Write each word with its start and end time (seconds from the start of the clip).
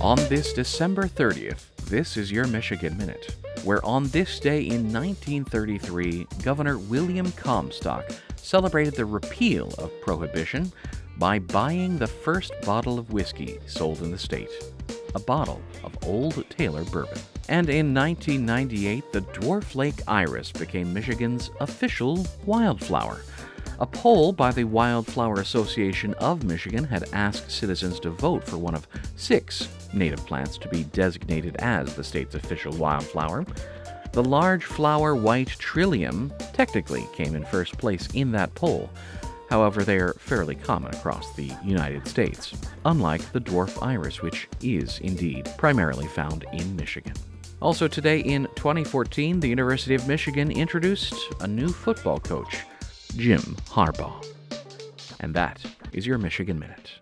On 0.00 0.16
this 0.30 0.54
December 0.54 1.02
30th, 1.02 1.74
this 1.84 2.16
is 2.16 2.32
your 2.32 2.46
Michigan 2.46 2.96
Minute, 2.96 3.36
where 3.64 3.84
on 3.84 4.08
this 4.08 4.40
day 4.40 4.60
in 4.62 4.90
1933, 4.90 6.26
Governor 6.42 6.78
William 6.78 7.30
Comstock 7.32 8.10
celebrated 8.36 8.94
the 8.94 9.04
repeal 9.04 9.74
of 9.76 9.92
prohibition 10.00 10.72
by 11.18 11.38
buying 11.38 11.98
the 11.98 12.06
first 12.06 12.54
bottle 12.62 12.98
of 12.98 13.12
whiskey 13.12 13.58
sold 13.66 14.00
in 14.00 14.10
the 14.10 14.18
state 14.18 14.48
a 15.14 15.20
bottle 15.20 15.60
of 15.84 15.96
Old 16.06 16.48
Taylor 16.48 16.84
bourbon. 16.84 17.18
And 17.48 17.68
in 17.68 17.92
1998, 17.92 19.12
the 19.12 19.20
dwarf 19.20 19.74
lake 19.74 20.00
iris 20.08 20.52
became 20.52 20.94
Michigan's 20.94 21.50
official 21.60 22.26
wildflower. 22.46 23.20
A 23.80 23.86
poll 23.86 24.32
by 24.32 24.52
the 24.52 24.64
Wildflower 24.64 25.36
Association 25.36 26.12
of 26.14 26.44
Michigan 26.44 26.84
had 26.84 27.08
asked 27.14 27.50
citizens 27.50 27.98
to 28.00 28.10
vote 28.10 28.44
for 28.44 28.58
one 28.58 28.74
of 28.74 28.86
six 29.16 29.68
native 29.94 30.26
plants 30.26 30.58
to 30.58 30.68
be 30.68 30.84
designated 30.84 31.56
as 31.60 31.94
the 31.94 32.04
state's 32.04 32.34
official 32.34 32.74
wildflower. 32.74 33.46
The 34.12 34.22
large 34.22 34.64
flower 34.64 35.14
white 35.14 35.48
trillium 35.48 36.30
technically 36.52 37.06
came 37.14 37.34
in 37.34 37.42
first 37.46 37.78
place 37.78 38.06
in 38.12 38.30
that 38.32 38.54
poll. 38.54 38.90
However, 39.48 39.82
they 39.82 39.98
are 39.98 40.12
fairly 40.12 40.56
common 40.56 40.94
across 40.94 41.34
the 41.34 41.50
United 41.64 42.06
States, 42.06 42.52
unlike 42.84 43.32
the 43.32 43.40
dwarf 43.40 43.82
iris, 43.82 44.20
which 44.20 44.46
is 44.60 44.98
indeed 44.98 45.50
primarily 45.56 46.06
found 46.06 46.44
in 46.52 46.76
Michigan. 46.76 47.14
Also, 47.62 47.88
today 47.88 48.20
in 48.20 48.46
2014, 48.56 49.40
the 49.40 49.48
University 49.48 49.94
of 49.94 50.06
Michigan 50.06 50.50
introduced 50.50 51.14
a 51.40 51.46
new 51.46 51.68
football 51.68 52.20
coach, 52.20 52.58
Jim 53.16 53.56
Harbaugh. 53.68 54.24
And 55.20 55.34
that 55.34 55.60
is 55.92 56.06
your 56.06 56.18
Michigan 56.18 56.58
Minute. 56.58 56.92